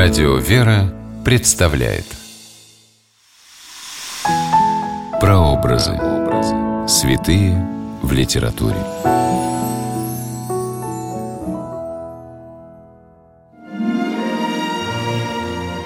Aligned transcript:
Радио 0.00 0.36
«Вера» 0.36 0.94
представляет 1.24 2.04
Прообразы. 5.20 5.98
Святые 6.86 7.68
в 8.00 8.12
литературе. 8.12 8.76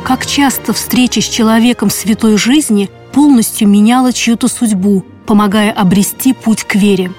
Как 0.05 0.27
часто 0.27 0.75
встреча 0.75 1.23
с 1.23 1.25
человеком 1.25 1.89
святой 1.89 2.37
жизни 2.37 2.91
полностью 3.13 3.67
меняла 3.67 4.13
чью-то 4.13 4.49
судьбу, 4.49 5.07
помогая 5.27 5.73
обрести 5.73 6.35
путь 6.35 6.65
к 6.65 6.75
вере. 6.75 7.13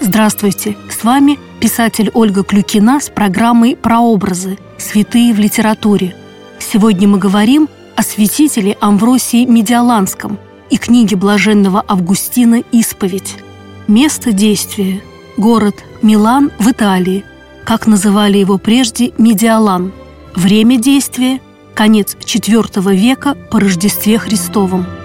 Здравствуйте, 0.00 0.74
с 0.88 1.04
вами 1.04 1.38
писатель 1.60 2.10
Ольга 2.14 2.44
Клюкина 2.44 2.98
с 2.98 3.10
программой 3.10 3.76
«Прообразы. 3.76 4.56
Святые 4.78 5.34
в 5.34 5.38
литературе». 5.38 6.16
Сегодня 6.60 7.08
мы 7.08 7.18
говорим 7.18 7.68
о 7.96 8.02
святителе 8.02 8.76
Амвросии 8.80 9.44
Медиаланском 9.44 10.38
и 10.68 10.76
книге 10.76 11.16
блаженного 11.16 11.84
Августина 11.88 12.62
«Исповедь». 12.70 13.36
Место 13.88 14.32
действия– 14.32 15.02
город 15.36 15.82
Милан 16.02 16.52
в 16.60 16.70
Италии, 16.70 17.24
как 17.64 17.88
называли 17.88 18.38
его 18.38 18.58
прежде 18.58 19.12
Медиалан. 19.18 19.92
Время 20.36 20.78
действия– 20.78 21.40
конец 21.74 22.14
IV 22.14 22.94
века 22.94 23.34
по 23.50 23.58
Рождестве 23.58 24.18
Христовом– 24.18 24.86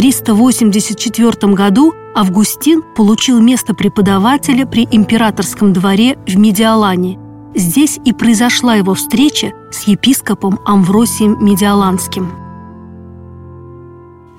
384 0.00 1.52
году 1.52 1.92
Августин 2.14 2.82
получил 2.96 3.38
место 3.38 3.74
преподавателя 3.74 4.64
при 4.64 4.88
императорском 4.90 5.74
дворе 5.74 6.16
в 6.26 6.38
Медиалане. 6.38 7.18
Здесь 7.54 7.98
и 8.06 8.14
произошла 8.14 8.76
его 8.76 8.94
встреча 8.94 9.52
с 9.70 9.82
епископом 9.82 10.58
Амвросием 10.64 11.44
Медиаланским. 11.44 12.30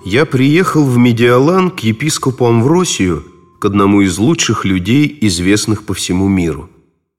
Я 0.03 0.25
приехал 0.25 0.83
в 0.83 0.97
Медиалан 0.97 1.69
к 1.69 1.81
епископу 1.81 2.47
Амвросию, 2.47 3.23
к 3.59 3.65
одному 3.65 4.01
из 4.01 4.17
лучших 4.17 4.65
людей, 4.65 5.15
известных 5.21 5.85
по 5.85 5.93
всему 5.93 6.27
миру. 6.27 6.71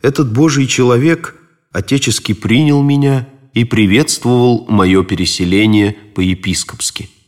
Этот 0.03 0.33
божий 0.33 0.67
человек 0.67 1.37
отечески 1.71 2.33
принял 2.33 2.83
меня 2.83 3.29
и 3.55 3.62
приветствовал 3.62 4.67
мое 4.69 5.05
переселение 5.05 5.97
по-епископски– 6.17 7.09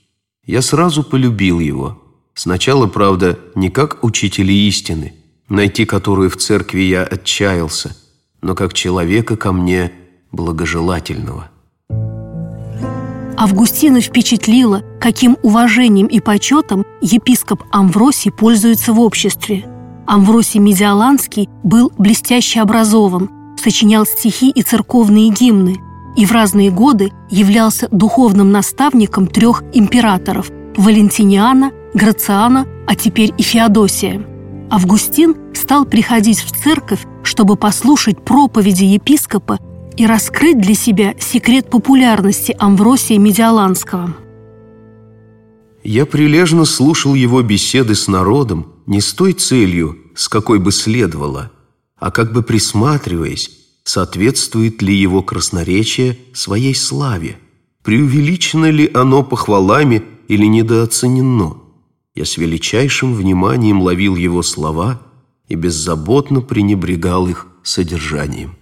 я 0.47 0.62
сразу 0.62 1.03
полюбил 1.03 1.61
его. 1.61 2.03
Сначала, 2.34 2.87
правда, 2.87 3.39
не 3.55 3.70
как 3.70 4.03
учителя 4.05 4.53
истины, 4.53 5.14
найти 5.48 5.84
которую 5.84 6.31
в 6.31 6.37
церкви 6.37 6.81
я 6.81 7.05
отчаялся, 7.05 7.97
но 8.42 8.55
как 8.55 8.75
человека 8.75 9.37
ко 9.37 9.53
мне 9.53 9.92
благожелательного. 10.33 11.50
Августина 13.37 14.00
впечатлило, 14.00 14.83
каким 15.00 15.37
уважением 15.42 16.06
и 16.06 16.20
почетом 16.20 16.84
епископ 17.00 17.62
Амвросий 17.72 18.31
пользуется 18.31 18.92
в 18.92 19.00
обществе. 19.00 19.65
Амвросий 20.06 20.61
Медиаланский 20.61 21.48
был 21.62 21.91
блестяще 21.98 22.61
образован, 22.61 23.31
сочинял 23.62 24.06
стихи 24.06 24.50
и 24.50 24.62
церковные 24.62 25.31
гимны– 25.31 25.78
и 26.17 26.27
в 26.27 26.33
разные 26.33 26.70
годы 26.70 27.12
являлся 27.31 27.89
духовным 27.91 28.53
наставником 28.53 29.27
трех 29.27 29.62
императоров– 29.73 30.51
Валентиниана, 30.77 31.73
Грациана, 31.95 32.67
а 32.87 32.95
теперь 32.95 33.33
и 33.39 33.43
Феодосия. 33.43 34.25
Августин 34.71 35.37
стал 35.55 35.84
приходить 35.84 36.41
в 36.41 36.51
церковь, 36.51 37.05
чтобы 37.23 37.56
послушать 37.56 38.25
проповеди 38.25 38.84
епископа 38.84 39.59
и 39.97 40.06
раскрыть 40.06 40.61
для 40.61 40.75
себя 40.75 41.15
секрет 41.19 41.71
популярности 41.71 42.56
Амвросия 42.59 43.19
Медиаланского. 43.19 44.17
Я 45.84 46.06
прилежно 46.06 46.65
слушал 46.65 47.15
его 47.15 47.43
беседы 47.43 47.94
с 47.94 48.09
народом 48.09 48.72
не 48.87 49.00
с 49.00 49.12
той 49.12 49.33
целью, 49.34 49.99
с 50.15 50.28
какой 50.28 50.59
бы 50.59 50.72
следовало, 50.72 51.53
а 51.99 52.11
как 52.11 52.33
бы 52.33 52.43
присматриваясь, 52.43 53.50
соответствует 53.84 54.83
ли 54.83 54.95
его 54.95 55.22
красноречие 55.22 56.19
своей 56.33 56.75
славе, 56.75 57.37
преувеличено 57.83 58.71
ли 58.71 58.91
оно 58.93 59.22
похвалами 59.22 60.03
или 60.27 60.47
недооценено. 60.47 61.59
Я 62.15 62.25
с 62.25 62.39
величайшим 62.39 63.15
вниманием 63.15 63.83
ловил 63.83 64.17
его 64.17 64.43
слова 64.43 65.00
и 65.49 65.55
беззаботно 65.55 66.41
пренебрегал 66.41 67.28
их 67.28 67.47
содержанием. 67.62 68.56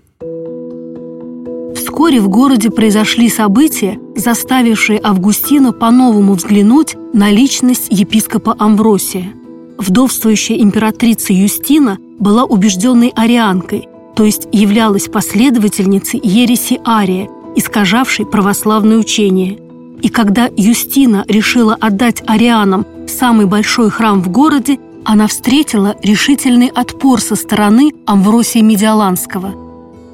Вскоре 1.76 2.20
в 2.20 2.28
городе 2.28 2.70
произошли 2.70 3.28
события, 3.28 3.98
заставившие 4.16 5.00
Августина 5.02 5.72
по-новому 5.72 6.34
взглянуть 6.34 6.96
на 7.12 7.30
личность 7.30 7.86
епископа 7.90 8.56
Амвросия. 8.58 9.34
Вдовствующая 9.78 10.56
императрица 10.56 11.32
Юстина 11.32 11.98
была 12.18 12.44
убежденной 12.44 13.12
арианкой 13.14 13.88
то 14.14 14.24
есть 14.24 14.48
являлась 14.52 15.08
последовательницей 15.08 16.20
ереси 16.22 16.80
Ария, 16.86 17.28
искажавшей 17.56 18.26
православное 18.26 18.98
учение. 18.98 19.58
И 20.00 20.08
когда 20.08 20.48
Юстина 20.56 21.24
решила 21.28 21.74
отдать 21.74 22.22
арианам 22.26 22.86
самый 23.06 23.46
большой 23.46 23.90
храм 23.90 24.20
в 24.20 24.28
городе, 24.28 24.78
она 25.04 25.26
встретила 25.26 25.96
решительный 26.02 26.68
отпор 26.68 27.20
со 27.20 27.36
стороны 27.36 27.92
Амвросия 28.06 28.62
Медиаланского. 28.62 29.54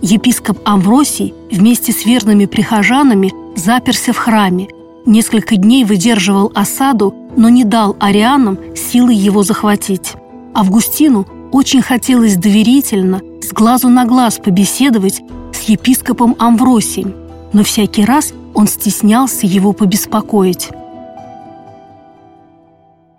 Епископ 0.00 0.58
Амвросий 0.64 1.34
вместе 1.50 1.92
с 1.92 2.06
верными 2.06 2.46
прихожанами 2.46 3.32
заперся 3.56 4.12
в 4.12 4.16
храме, 4.16 4.68
несколько 5.06 5.56
дней 5.56 5.84
выдерживал 5.84 6.52
осаду, 6.54 7.14
но 7.36 7.48
не 7.48 7.64
дал 7.64 7.96
арианам 7.98 8.58
силы 8.76 9.12
его 9.12 9.42
захватить. 9.42 10.14
Августину 10.54 11.26
очень 11.52 11.82
хотелось 11.82 12.36
доверительно, 12.36 13.20
с 13.40 13.52
глазу 13.52 13.88
на 13.88 14.04
глаз 14.04 14.38
побеседовать 14.38 15.22
с 15.52 15.62
епископом 15.62 16.36
Амвросием, 16.38 17.14
но 17.52 17.64
всякий 17.64 18.04
раз 18.04 18.32
он 18.54 18.66
стеснялся 18.66 19.46
его 19.46 19.72
побеспокоить. 19.72 20.68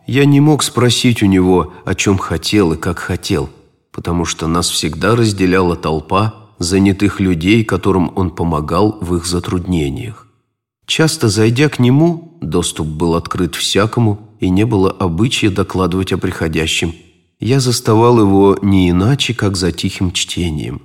Я 0.05 0.25
не 0.25 0.39
мог 0.39 0.63
спросить 0.63 1.21
у 1.21 1.27
него, 1.27 1.73
о 1.85 1.93
чем 1.95 2.17
хотел 2.17 2.73
и 2.73 2.77
как 2.77 2.99
хотел, 2.99 3.49
потому 3.91 4.25
что 4.25 4.47
нас 4.47 4.69
всегда 4.69 5.15
разделяла 5.15 5.75
толпа 5.75 6.33
занятых 6.57 7.19
людей, 7.19 7.63
которым 7.63 8.11
он 8.15 8.31
помогал 8.31 8.97
в 9.01 9.15
их 9.15 9.25
затруднениях. 9.25 10.27
Часто 10.85 11.29
зайдя 11.29 11.69
к 11.69 11.79
нему, 11.79 12.37
доступ 12.41 12.87
был 12.87 13.13
открыт 13.13 13.55
всякому, 13.55 14.19
и 14.39 14.49
не 14.49 14.65
было 14.65 14.89
обычая 14.89 15.49
докладывать 15.49 16.11
о 16.11 16.17
приходящем 16.17 16.93
я 17.39 17.59
заставал 17.59 18.19
его 18.19 18.57
не 18.61 18.89
иначе, 18.89 19.33
как 19.33 19.55
за 19.55 19.71
тихим 19.71 20.11
чтением. 20.11 20.81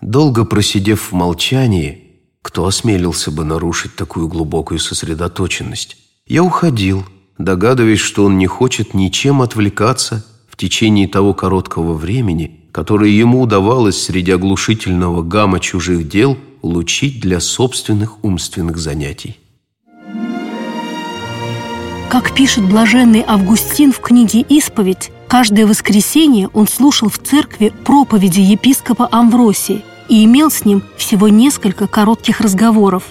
Долго 0.00 0.44
просидев 0.44 1.10
в 1.10 1.12
молчании, 1.12 2.02
кто 2.42 2.66
осмелился 2.66 3.30
бы 3.30 3.44
нарушить 3.44 3.96
такую 3.96 4.28
глубокую 4.28 4.78
сосредоточенность, 4.78 5.96
я 6.26 6.42
уходил, 6.42 7.04
догадываясь, 7.38 8.00
что 8.00 8.24
он 8.24 8.36
не 8.38 8.46
хочет 8.46 8.94
ничем 8.94 9.42
отвлекаться 9.42 10.26
в 10.48 10.56
течение 10.56 11.06
того 11.06 11.34
короткого 11.34 11.94
времени, 11.94 12.60
которое 12.72 13.10
ему 13.10 13.42
удавалось 13.42 14.02
среди 14.02 14.32
оглушительного 14.32 15.22
гамма 15.22 15.60
чужих 15.60 16.08
дел 16.08 16.36
улучить 16.62 17.20
для 17.20 17.40
собственных 17.40 18.24
умственных 18.24 18.76
занятий. 18.76 19.38
Как 22.16 22.32
пишет 22.32 22.64
блаженный 22.64 23.22
Августин 23.28 23.92
в 23.92 24.00
книге 24.00 24.40
«Исповедь», 24.40 25.10
каждое 25.28 25.66
воскресенье 25.66 26.48
он 26.54 26.66
слушал 26.66 27.10
в 27.10 27.18
церкви 27.18 27.74
проповеди 27.84 28.40
епископа 28.40 29.06
Амвросии 29.12 29.84
и 30.08 30.24
имел 30.24 30.50
с 30.50 30.64
ним 30.64 30.82
всего 30.96 31.28
несколько 31.28 31.86
коротких 31.86 32.40
разговоров. 32.40 33.02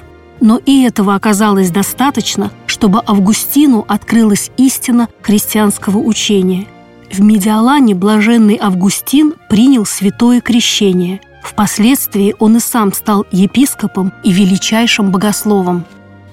Но 0.41 0.57
и 0.57 0.81
этого 0.81 1.13
оказалось 1.13 1.69
достаточно, 1.69 2.51
чтобы 2.65 2.99
Августину 3.05 3.85
открылась 3.87 4.49
истина 4.57 5.07
христианского 5.21 5.99
учения. 5.99 6.65
В 7.11 7.21
Медиалане 7.21 7.93
блаженный 7.93 8.57
Августин 8.59 9.35
принял 9.51 9.85
святое 9.85 10.41
крещение. 10.41 11.21
Впоследствии 11.43 12.33
он 12.39 12.57
и 12.57 12.59
сам 12.59 12.91
стал 12.91 13.27
епископом 13.31 14.13
и 14.23 14.31
величайшим 14.31 15.11
богословом. 15.11 15.85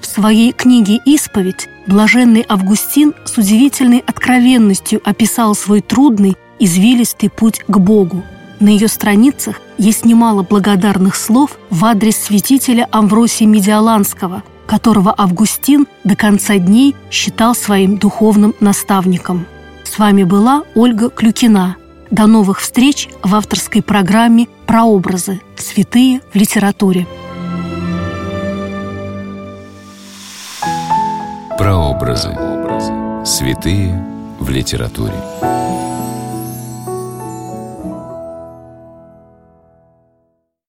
В 0.03 0.07
своей 0.07 0.53
книге 0.53 1.01
«Исповедь» 1.07 1.69
блаженный 1.87 2.45
Августин 2.49 3.15
с 3.25 3.39
удивительной 3.39 4.01
откровенностью 4.01 5.01
описал 5.05 5.55
свой 5.55 5.81
трудный, 5.81 6.37
извилистый 6.59 7.31
путь 7.31 7.61
к 7.67 7.79
Богу. 7.79 8.25
На 8.59 8.69
ее 8.69 8.89
страницах 8.89 9.61
есть 9.79 10.05
немало 10.05 10.43
благодарных 10.43 11.15
слов 11.15 11.57
в 11.71 11.85
адрес 11.85 12.17
святителя 12.17 12.89
Амвросия 12.91 13.47
Медиаланского, 13.47 14.43
которого 14.67 15.15
Августин 15.17 15.87
до 16.03 16.17
конца 16.17 16.59
дней 16.59 16.97
считал 17.11 17.55
своим 17.55 17.97
духовным 17.97 18.55
наставником. 18.59 19.47
С 19.85 19.99
вами 19.99 20.25
была 20.25 20.65
Ольга 20.75 21.11
Клюкина. 21.11 21.77
До 22.11 22.27
новых 22.27 22.61
встреч 22.61 23.09
в 23.23 23.35
авторской 23.35 23.83
программе 23.83 24.49
Прообразы. 24.67 25.41
Святые 25.57 26.21
в 26.33 26.37
литературе. 26.37 27.07
Прообразы. 31.63 32.37
Святые 33.25 33.95
в 34.41 34.51
литературе. 34.51 35.15